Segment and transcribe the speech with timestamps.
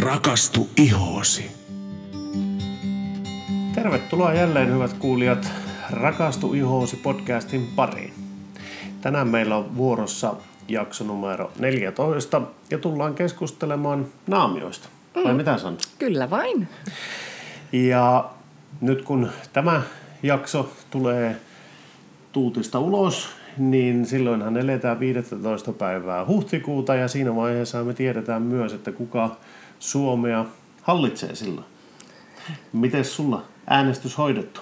[0.00, 1.50] Rakastu ihoosi.
[3.74, 5.52] Tervetuloa jälleen hyvät kuulijat
[5.90, 8.12] Rakastu ihoosi podcastin pariin.
[9.00, 10.34] Tänään meillä on vuorossa
[10.68, 14.88] jakso numero 14 ja tullaan keskustelemaan naamioista.
[15.14, 15.36] Vai mm.
[15.36, 15.80] mitä sanot?
[15.98, 16.68] Kyllä vain.
[17.72, 18.30] Ja
[18.80, 19.82] nyt kun tämä
[20.22, 21.36] jakso tulee
[22.32, 23.28] tuutista ulos,
[23.58, 25.72] niin silloinhan eletään 15.
[25.72, 29.36] päivää huhtikuuta ja siinä vaiheessa me tiedetään myös, että kuka
[29.78, 30.44] Suomea
[30.82, 31.66] hallitsee silloin.
[32.72, 34.60] Miten sulla äänestys hoidettu?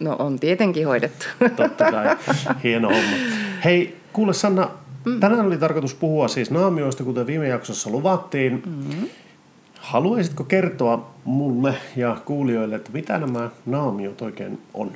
[0.00, 1.26] No on tietenkin hoidettu.
[1.56, 2.16] Totta kai.
[2.64, 3.16] Hieno homma.
[3.64, 4.70] Hei, kuule Sanna,
[5.04, 5.20] mm.
[5.20, 8.62] tänään oli tarkoitus puhua siis naamioista, kuten viime jaksossa luvattiin.
[8.66, 9.08] Mm-hmm.
[9.80, 14.92] Haluaisitko kertoa mulle ja kuulijoille, että mitä nämä naamiot oikein on?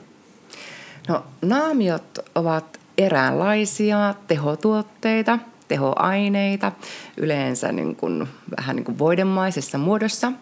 [1.09, 5.39] No naamiot ovat eräänlaisia tehotuotteita,
[5.71, 6.73] tehoaineita,
[7.17, 10.33] yleensä niin kuin, vähän niin kuin voidemaisessa muodossa.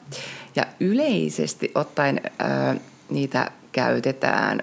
[0.56, 2.76] Ja yleisesti ottaen ää,
[3.10, 4.62] niitä käytetään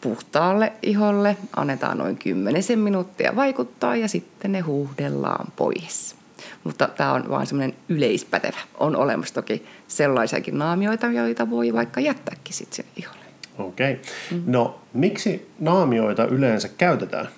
[0.00, 6.16] puhtaalle iholle, annetaan noin 10 minuuttia vaikuttaa ja sitten ne huuhdellaan pois.
[6.64, 8.58] Mutta tämä on vain semmoinen yleispätevä.
[8.78, 13.24] On olemassa toki sellaisiakin naamioita, joita voi vaikka jättääkin sitten iholle.
[13.58, 13.92] Okei.
[13.92, 14.42] Okay.
[14.46, 17.28] No miksi naamioita yleensä käytetään?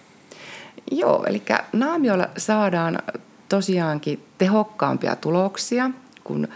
[0.91, 2.99] Joo, eli naamioilla saadaan
[3.49, 5.91] tosiaankin tehokkaampia tuloksia
[6.25, 6.49] kuin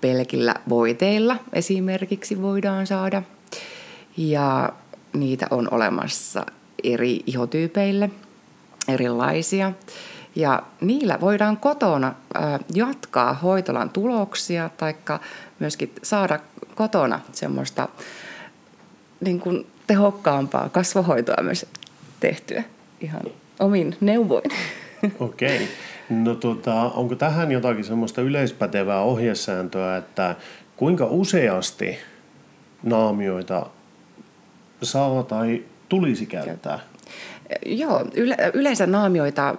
[0.00, 3.22] pelkillä voiteilla esimerkiksi voidaan saada.
[4.16, 4.72] Ja
[5.12, 6.46] niitä on olemassa
[6.84, 8.10] eri ihotyypeille,
[8.88, 9.72] erilaisia.
[10.36, 12.14] Ja niillä voidaan kotona
[12.74, 14.94] jatkaa hoitolan tuloksia tai
[15.58, 16.38] myöskin saada
[16.74, 17.88] kotona semmoista
[19.20, 21.66] niin kuin tehokkaampaa kasvohoitoa myös
[22.20, 22.62] tehtyä
[23.00, 23.22] ihan
[23.60, 24.50] omin neuvoin.
[25.20, 25.56] Okei.
[25.56, 25.66] Okay.
[26.10, 30.36] No tota, onko tähän jotakin semmoista yleispätevää ohjesääntöä, että
[30.76, 31.98] kuinka useasti
[32.82, 33.66] naamioita
[34.82, 36.78] saa tai tulisi käyttää?
[37.66, 39.54] Joo, yle, yleensä naamioita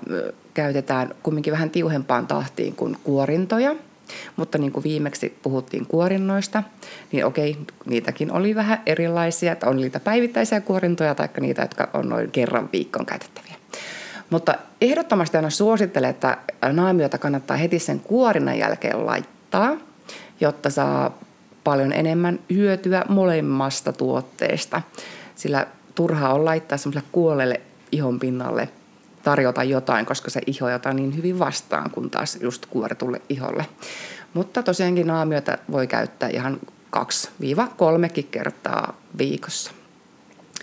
[0.53, 3.75] käytetään kumminkin vähän tiuhempaan tahtiin kuin kuorintoja.
[4.35, 6.63] Mutta niin kuin viimeksi puhuttiin kuorinnoista,
[7.11, 9.51] niin okei, niitäkin oli vähän erilaisia.
[9.51, 13.60] Että on niitä päivittäisiä kuorintoja tai niitä, jotka on noin kerran viikkoon käytettäviä.
[14.31, 16.37] Mutta ehdottomasti aina suosittelen, että
[16.71, 19.77] naamiota kannattaa heti sen kuorinnan jälkeen laittaa,
[20.41, 21.17] jotta saa
[21.63, 24.81] paljon enemmän hyötyä molemmasta tuotteesta.
[25.35, 27.61] Sillä turhaa on laittaa semmoiselle kuolelle
[27.91, 28.69] ihon pinnalle
[29.23, 33.65] tarjota jotain, koska se iho jotain niin hyvin vastaan kuin taas just kuoritulle iholle.
[34.33, 36.59] Mutta tosiaankin naamiota voi käyttää ihan
[36.97, 39.71] 2-3 kertaa viikossa.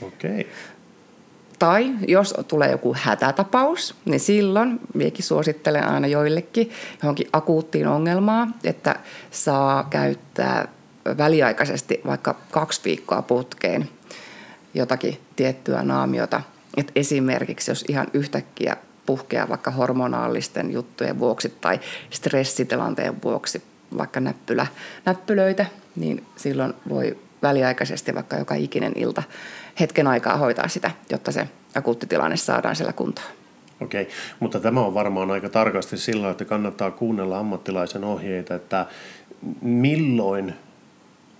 [0.02, 0.40] Okei.
[0.40, 0.44] Okay.
[1.58, 6.70] Tai jos tulee joku hätätapaus, niin silloin miekin suosittelen aina joillekin
[7.02, 8.96] johonkin akuuttiin ongelmaan, että
[9.30, 10.68] saa käyttää
[11.18, 13.88] väliaikaisesti vaikka kaksi viikkoa putkeen
[14.74, 16.40] jotakin tiettyä naamiota.
[16.76, 18.76] Et esimerkiksi jos ihan yhtäkkiä
[19.06, 21.80] puhkeaa vaikka hormonaalisten juttujen vuoksi tai
[22.10, 23.62] stressitilanteen vuoksi
[23.98, 24.66] vaikka näppylä,
[25.04, 25.66] näppylöitä,
[25.96, 29.22] niin silloin voi väliaikaisesti vaikka joka ikinen ilta
[29.80, 33.28] hetken aikaa hoitaa sitä, jotta se akuutti tilanne saadaan siellä kuntoon.
[33.80, 34.08] Okei,
[34.40, 38.86] mutta tämä on varmaan aika tarkasti sillä, että kannattaa kuunnella ammattilaisen ohjeita, että
[39.60, 40.54] milloin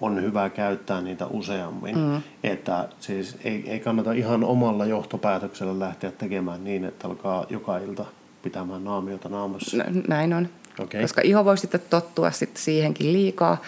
[0.00, 1.98] on hyvä käyttää niitä useammin.
[1.98, 2.22] Mm.
[2.42, 8.04] Että siis ei, ei kannata ihan omalla johtopäätöksellä lähteä tekemään niin, että alkaa joka ilta
[8.42, 9.76] pitämään naamiota naamassa.
[10.08, 10.48] Näin on.
[10.78, 11.02] Okay.
[11.02, 13.62] Koska iho voi sitten tottua sitten siihenkin liikaa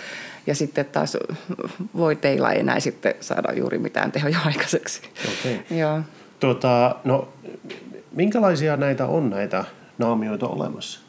[0.47, 1.16] ja sitten taas
[1.97, 5.03] voi teillä ei enää sitten saada juuri mitään tehoja aikaiseksi.
[5.25, 5.59] Okay.
[5.81, 6.00] Joo.
[6.41, 7.28] Tuota, no,
[8.12, 9.65] minkälaisia näitä on näitä
[9.98, 11.00] naamioita olemassa?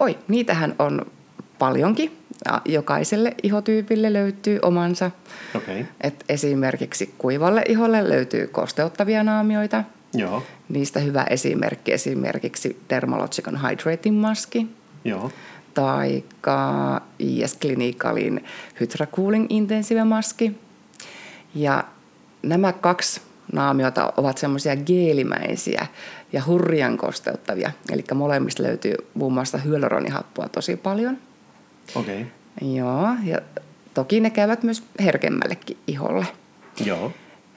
[0.00, 1.06] Oi, niitähän on
[1.58, 2.18] paljonkin.
[2.64, 5.10] Jokaiselle ihotyypille löytyy omansa.
[5.54, 5.84] Okay.
[6.00, 9.84] Et esimerkiksi kuivalle iholle löytyy kosteuttavia naamioita.
[10.14, 10.42] Joo.
[10.68, 14.66] Niistä hyvä esimerkki esimerkiksi Dermalogican Hydrating Maski.
[15.08, 15.30] Joo.
[15.74, 16.24] Tai
[17.18, 18.44] IS Clinicalin
[18.80, 20.52] Hydra Cooling Intensive Maski.
[21.54, 21.84] Ja
[22.42, 23.20] nämä kaksi
[23.52, 25.86] naamiota ovat semmoisia geelimäisiä
[26.32, 27.70] ja hurjan kosteuttavia.
[27.92, 31.18] Eli molemmista löytyy muun muassa hyaluronihappoa tosi paljon.
[31.94, 32.22] Okei.
[32.22, 32.74] Okay.
[32.74, 33.38] Joo, ja
[33.94, 36.26] toki ne käyvät myös herkemmällekin iholle.
[36.84, 37.12] Joo.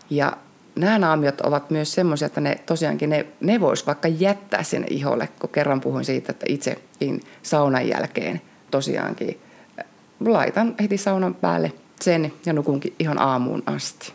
[0.10, 0.38] Ja
[0.80, 5.30] nämä naamiot ovat myös semmoisia, että ne tosiaankin ne, ne vois vaikka jättää sinne iholle,
[5.40, 8.42] kun kerran puhuin siitä, että itsekin saunan jälkeen
[8.72, 9.40] tosiaankin
[9.80, 9.86] äh,
[10.26, 11.72] laitan heti saunan päälle
[12.02, 14.14] sen ja nukunkin ihan aamuun asti.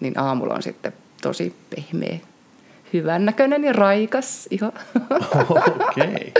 [0.00, 0.92] Niin aamulla on sitten
[1.22, 2.18] tosi pehmeä,
[2.92, 4.66] hyvän näköinen ja raikas iho.
[5.50, 6.06] Okei.
[6.06, 6.32] Okay.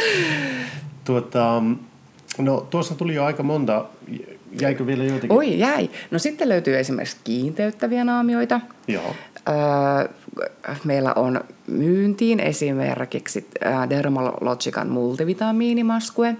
[1.04, 1.62] Tuota,
[2.38, 3.84] No tuossa tuli jo aika monta.
[4.60, 5.32] Jäikö vielä joitakin?
[5.32, 5.90] Oi, jäi.
[6.10, 8.60] No sitten löytyy esimerkiksi kiinteyttäviä naamioita.
[8.88, 9.14] Joo.
[9.48, 10.08] Öö,
[10.84, 16.36] meillä on myyntiin esimerkiksi äh, Dermalogican multivitamiinimaskue.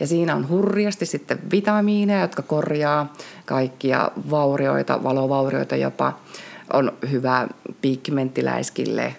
[0.00, 3.12] Ja siinä on hurjasti sitten vitamiineja, jotka korjaa
[3.44, 6.18] kaikkia vaurioita, valovaurioita jopa.
[6.72, 7.48] On hyvä
[7.80, 9.14] pigmenttiläiskille,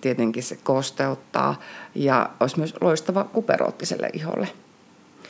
[0.00, 1.60] tietenkin se kosteuttaa
[1.94, 4.48] ja olisi myös loistava kuperoottiselle iholle.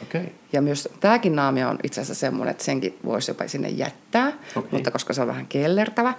[0.03, 0.25] Okay.
[0.53, 4.71] Ja myös tämäkin naamio on itse asiassa semmoinen, että senkin voisi jopa sinne jättää, Okei.
[4.73, 6.15] mutta koska se on vähän kellertävä,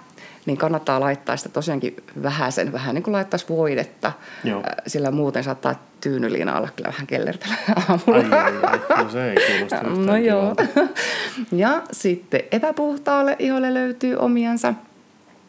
[0.46, 4.12] niin kannattaa laittaa sitä tosiaankin vähän sen, vähän niin kuin laittaisi voidetta,
[4.44, 4.58] Joo.
[4.58, 7.54] Äh, sillä muuten saattaa tyynyliina olla kyllä vähän kellertävä
[7.88, 8.36] aamulla.
[8.36, 9.04] Ai, ai, ai.
[9.04, 10.54] No se ei kuulosta No joo.
[11.52, 14.74] Ja sitten epäpuhtaalle iholle löytyy omiansa.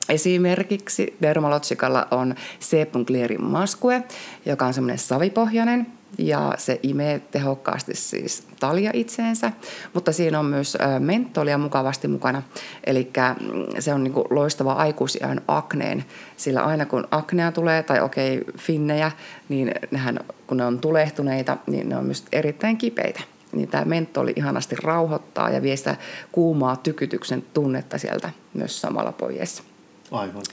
[0.09, 4.03] Esimerkiksi Dermalogicalla on Sebum Clearin maskue,
[4.45, 5.87] joka on semmoinen savipohjainen
[6.17, 9.51] ja se imee tehokkaasti siis talia itseensä,
[9.93, 12.43] mutta siinä on myös mentolia mukavasti mukana.
[12.83, 13.11] Eli
[13.79, 16.05] se on niinku loistava aikuisiän akneen,
[16.37, 19.11] sillä aina kun aknea tulee, tai okei, finnejä,
[19.49, 23.21] niin nehän, kun ne on tulehtuneita, niin ne on myös erittäin kipeitä
[23.51, 25.95] niin tämä mentoli ihanasti rauhoittaa ja vie sitä
[26.31, 29.63] kuumaa tykytyksen tunnetta sieltä myös samalla pois.
[30.11, 30.43] Aivan.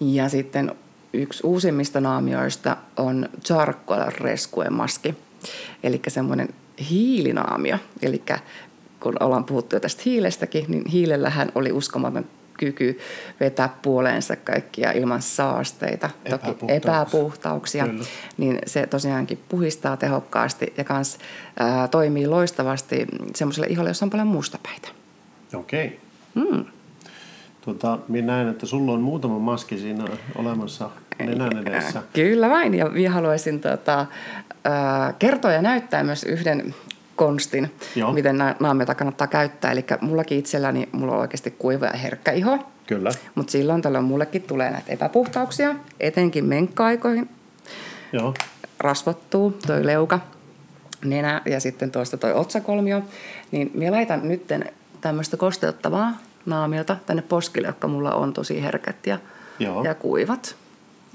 [0.00, 0.74] Ja sitten
[1.12, 5.14] yksi uusimmista naamioista on Charcoal Rescue Maski,
[5.82, 6.48] eli semmoinen
[6.90, 7.78] hiilinaamio.
[8.02, 8.22] Eli
[9.00, 12.24] kun ollaan puhuttu jo tästä hiilestäkin, niin hiilellähän oli uskomaton
[12.58, 12.98] kyky
[13.40, 17.86] vetää puoleensa kaikkia ilman saasteita, toki Epäpuhtauksia.
[17.86, 18.04] Kyllä.
[18.36, 21.18] niin se tosiaankin puhistaa tehokkaasti ja kans
[21.58, 24.88] ää, toimii loistavasti semmoiselle iholle, jossa on paljon mustapäitä.
[25.54, 26.00] Okei.
[26.34, 26.64] Mm.
[27.64, 30.04] Tuota, minä näen, että sulla on muutama maski siinä
[30.36, 31.98] olemassa nenän edessä.
[31.98, 34.06] Äh, Kyllä vain, ja minä haluaisin tota,
[35.18, 36.74] kertoa ja näyttää myös yhden
[37.16, 38.12] konstin, Joo.
[38.12, 39.72] miten nämä naamioita kannattaa käyttää.
[39.72, 43.10] Eli mullakin itselläni, mulla on oikeasti kuiva ja herkkä iho, Kyllä.
[43.34, 47.28] mutta silloin tällöin mullekin tulee näitä epäpuhtauksia, etenkin menkka-aikoihin.
[48.12, 48.34] Joo.
[48.78, 50.20] Rasvottuu toi leuka,
[51.04, 53.02] nenä ja sitten tuosta toi otsakolmio.
[53.50, 54.46] Niin minä laitan nyt
[55.00, 59.18] tämmöistä kosteuttavaa naamiota tänne poskille, jotka mulla on tosi herkät ja,
[59.58, 59.84] Joo.
[59.84, 60.56] ja kuivat.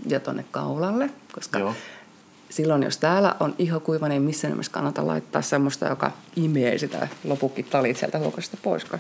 [0.07, 1.73] Ja tonne kaulalle, koska Joo.
[2.49, 7.07] silloin jos täällä on iho kuiva, niin missään nimessä kannata laittaa semmoista, joka imee sitä
[7.23, 8.99] lopukki talit sieltä huokosta pois, kun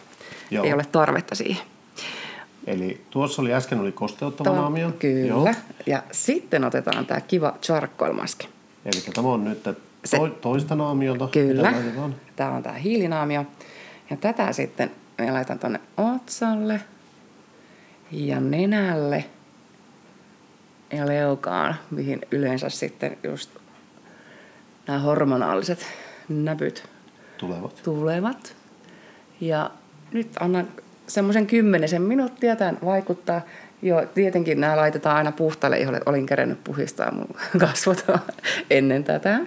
[0.51, 0.65] Joo.
[0.65, 1.65] ei ole tarvetta siihen.
[2.67, 4.91] Eli tuossa oli äsken oli kosteuttava Tämä- naamio.
[4.99, 5.27] Kyllä.
[5.27, 5.53] Joo.
[5.85, 8.47] Ja sitten otetaan tämä kiva charcoal-maski.
[8.85, 9.75] Eli tämä on nyt to,
[10.41, 11.27] toista naamiota.
[11.27, 11.73] Kyllä.
[12.35, 13.45] Tämä on tämä hiilinaamio.
[14.09, 15.79] Ja tätä sitten me laitan tuonne
[16.27, 16.81] otsalle
[18.11, 19.25] ja nenälle
[20.93, 23.49] ja leukaan, mihin yleensä sitten just
[24.87, 25.85] nämä hormonaaliset
[26.29, 26.83] näpyt
[27.37, 27.81] Tulevat.
[27.83, 28.55] tulevat.
[29.41, 29.71] Ja
[30.11, 30.67] nyt annan
[31.07, 33.41] semmoisen kymmenisen minuuttia tämän vaikuttaa.
[33.81, 36.01] Joo, tietenkin nämä laitetaan aina puhtaalle iholle.
[36.05, 37.27] Olin kerennyt puhistaa mun
[37.65, 38.05] kasvot
[38.69, 39.39] ennen tätä.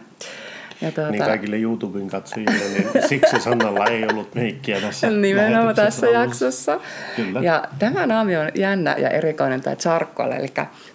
[0.80, 6.06] Ja tuota, Niin kaikille YouTuben katsojille, niin siksi Sannalla ei ollut meikkiä tässä Nimenomaan tässä
[6.06, 6.20] alussa.
[6.20, 6.80] jaksossa.
[7.16, 7.40] Kyllä.
[7.40, 10.48] Ja tämä naami on jännä ja erikoinen tämä charcoal, eli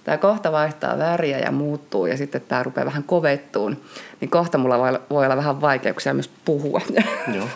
[0.03, 3.77] tämä kohta vaihtaa väriä ja muuttuu ja sitten tämä rupeaa vähän kovettuun.
[4.21, 4.79] Niin kohta mulla
[5.09, 6.81] voi, olla vähän vaikeuksia myös puhua.
[7.35, 7.47] Joo.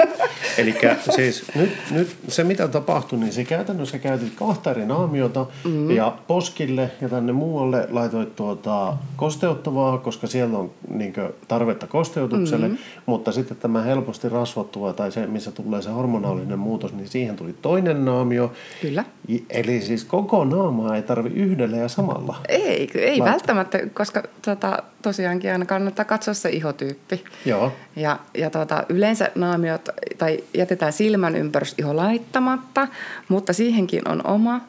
[0.58, 0.76] Eli
[1.16, 5.92] siis nyt, nyt se mitä tapahtui, niin se käytännössä käytit kahta eri naamiota mm-hmm.
[5.92, 11.14] ja poskille ja tänne muualle laitoit tuota kosteuttavaa, koska siellä on niin
[11.48, 11.88] tarvetta
[12.20, 13.02] kosteutukselle, mm-hmm.
[13.06, 17.56] mutta sitten tämä helposti rasvottuva tai se, missä tulee se hormonaalinen muutos, niin siihen tuli
[17.62, 18.54] toinen naamio.
[18.82, 19.06] Kyllä.
[19.50, 22.36] Eli siis koko naamaa ei tarvi yhdellä ja samalla.
[22.48, 27.24] Ei, ei välttämättä, koska tota, tosiaankin aina kannattaa katsoa se ihotyyppi.
[27.46, 27.72] Joo.
[27.96, 32.88] Ja, ja tota, yleensä naamiot, tai jätetään silmän ympärys iho laittamatta,
[33.30, 34.62] mutta siihenkin on oma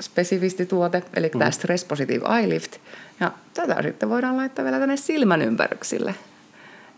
[0.00, 1.38] spesifisti tuote, eli mm.
[1.38, 2.76] tämä Stress Positive Eye Lift.
[3.20, 6.14] Ja tätä sitten voidaan laittaa vielä tänne silmän ympäryksille.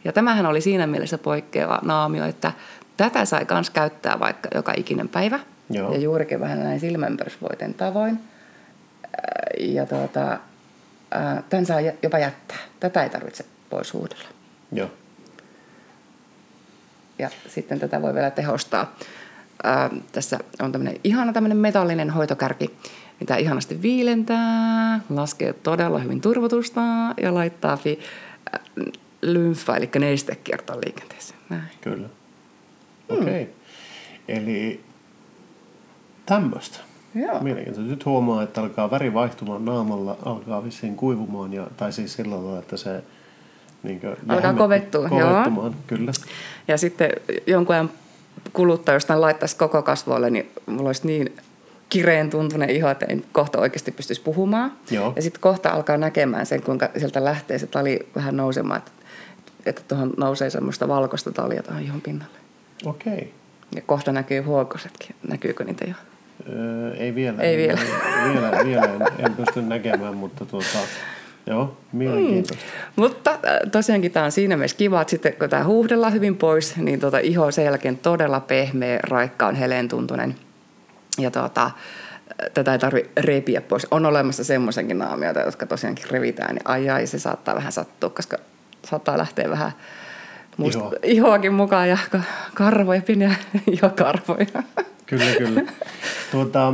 [0.04, 2.52] Ja tämähän oli siinä mielessä poikkeava naamio, että
[2.96, 5.40] tätä sai myös käyttää vaikka joka ikinen päivä.
[5.70, 5.92] Joo.
[5.92, 8.20] Ja juurikin vähän näin silmänpörysvoiten tavoin.
[9.58, 10.38] Ja tuota,
[11.48, 12.58] tämän saa jopa jättää.
[12.80, 14.24] Tätä ei tarvitse pois huudella.
[14.72, 14.90] Joo.
[17.18, 18.94] Ja sitten tätä voi vielä tehostaa.
[19.64, 22.76] Ää, tässä on tämmöinen ihana tämmöinen metallinen hoitokärki,
[23.20, 26.80] mitä ihanasti viilentää, laskee todella hyvin turvotusta
[27.22, 28.00] ja laittaa fi,
[29.22, 31.40] lymfa, eli nestekiertoon liikenteeseen.
[31.48, 31.62] Näin.
[31.80, 32.08] Kyllä.
[33.08, 33.22] Okei.
[33.42, 33.46] Okay.
[34.28, 34.80] Eli
[36.26, 36.78] tämmöistä.
[37.14, 37.40] Joo.
[37.40, 37.90] Mielenkiintoista.
[37.90, 42.58] Nyt huomaa, että alkaa väri vaihtumaan naamalla, alkaa vissiin kuivumaan, ja, tai siis sillä lailla,
[42.58, 43.02] että se
[43.82, 45.82] niin Alkaa kovettua, kovettumaan, joo.
[45.86, 46.12] kyllä.
[46.68, 47.10] Ja sitten
[47.46, 47.90] jonkun ajan
[48.52, 51.36] kuluttaa, jos tämän laittaisi koko kasvoille, niin mulla olisi niin
[51.90, 54.72] kireen tuntunen iho, että en kohta oikeasti pystyisi puhumaan.
[54.90, 55.12] Joo.
[55.16, 58.90] Ja sitten kohta alkaa näkemään sen, kuinka sieltä lähtee se tali vähän nousemaan, että,
[59.66, 62.38] että tuohon nousee semmoista valkoista talia tuohon ihon pinnalle.
[62.86, 63.12] Okei.
[63.12, 63.26] Okay.
[63.74, 65.16] Ja kohta näkyy huokosetkin.
[65.28, 65.94] Näkyykö niitä jo?
[66.48, 67.42] Öö, ei vielä.
[67.42, 67.80] Ei vielä.
[68.34, 70.78] vielä, vielä en, en pysty näkemään, mutta tuota,
[71.46, 72.64] joo, mielenkiintoista.
[72.64, 73.02] Mm.
[73.02, 76.76] Mutta äh, tosiaankin tämä on siinä mielessä kiva, että sitten kun tämä huuhdellaan hyvin pois,
[76.76, 80.34] niin tuota, iho sen jälkeen todella pehmeä, raikka on heleentuntunen.
[81.18, 81.70] Ja tuota,
[82.54, 83.86] tätä ei tarvitse repiä pois.
[83.90, 88.36] On olemassa semmoisenkin naamioita, jotka tosiaankin revitään, niin ai ai, se saattaa vähän sattua, koska
[88.84, 89.72] saattaa lähteä vähän
[90.56, 90.96] musta Iho.
[91.02, 91.98] ihoakin mukaan ja
[92.54, 93.34] karvoja, pieniä
[93.70, 94.46] ihokarvoja.
[95.06, 95.62] Kyllä, kyllä.
[96.32, 96.72] Tuota,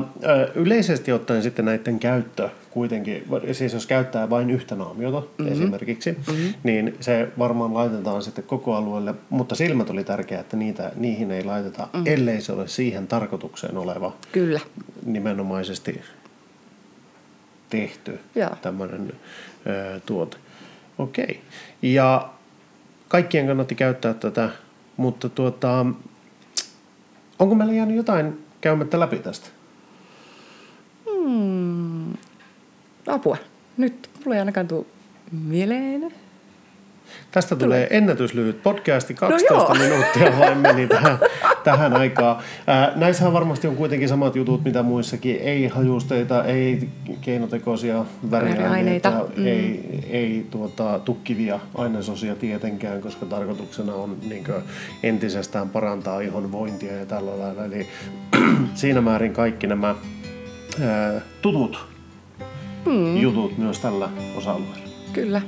[0.54, 5.52] yleisesti ottaen sitten näiden käyttö kuitenkin, siis jos käyttää vain yhtä naamiota mm-hmm.
[5.52, 6.54] esimerkiksi, mm-hmm.
[6.62, 11.44] niin se varmaan laitetaan sitten koko alueelle, mutta silmät oli tärkeää, että niitä, niihin ei
[11.44, 12.06] laiteta, mm-hmm.
[12.06, 14.60] ellei se ole siihen tarkoitukseen oleva Kyllä.
[15.06, 16.00] nimenomaisesti
[17.70, 18.18] tehty
[18.62, 19.12] tämmöinen
[19.66, 20.36] ö, tuote.
[20.98, 21.24] Okei.
[21.24, 21.36] Okay.
[21.82, 22.28] Ja
[23.08, 24.50] kaikkien kannatti käyttää tätä,
[24.96, 25.86] mutta tuota,
[27.38, 29.48] onko meillä jäänyt jotain käymättä läpi tästä?
[31.10, 31.85] Hmm.
[33.06, 33.36] Apua.
[33.76, 34.86] Nyt mulla ei ainakaan tule
[35.32, 36.12] mieleen.
[37.30, 41.18] Tästä tulee ennätyslyhyt podcasti, 12 no minuuttia vain meni tähän,
[41.64, 42.42] tähän aikaan.
[42.66, 45.36] Ää, näissähän varmasti on kuitenkin samat jutut, mitä muissakin.
[45.36, 46.88] Ei hajusteita, ei
[47.20, 49.46] keinotekoisia väriaineita, mm.
[49.46, 54.44] ei, ei tuota, tukkivia ainesosia tietenkään, koska tarkoituksena on niin
[55.02, 57.64] entisestään parantaa ihon vointia ja tällä lailla.
[57.64, 57.88] Eli
[58.74, 59.94] siinä määrin kaikki nämä
[60.80, 61.95] ää, tutut
[62.86, 63.16] mm.
[63.16, 64.88] jutut myös tällä osa-alueella.
[65.12, 65.42] Kyllä.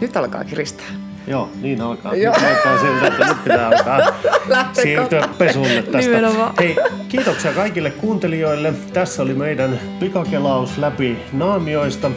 [0.00, 0.86] Nyt alkaa kiristää.
[1.26, 2.14] Joo, niin alkaa.
[2.14, 2.34] Joo.
[2.34, 4.00] Nyt näyttää siltä, että nyt pitää alkaa
[4.82, 5.98] siirtyä pesulle tästä.
[5.98, 6.54] Nimenomaan.
[6.58, 6.76] Hei,
[7.08, 8.74] kiitoksia kaikille kuuntelijoille.
[8.92, 12.10] Tässä oli meidän pikakelaus läpi naamioista.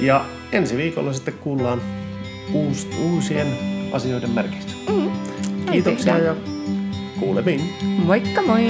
[0.00, 1.82] Ja ensi viikolla sitten kuullaan
[2.52, 3.46] uus, uusien
[3.92, 4.72] asioiden merkeistä.
[4.90, 5.10] Mm.
[5.72, 6.36] Kiitoksia ja
[7.20, 7.60] kuulemiin.
[8.04, 8.66] Moikka moi!